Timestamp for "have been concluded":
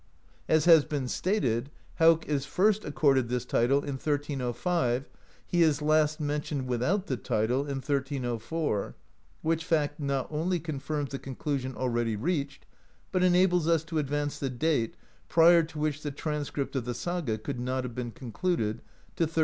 17.83-18.77